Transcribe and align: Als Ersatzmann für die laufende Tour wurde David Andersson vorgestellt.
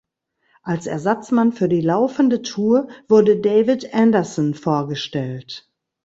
Als 0.63 0.87
Ersatzmann 0.87 1.53
für 1.53 1.69
die 1.69 1.79
laufende 1.81 2.41
Tour 2.41 2.87
wurde 3.07 3.37
David 3.39 3.93
Andersson 3.93 4.55
vorgestellt. 4.55 5.69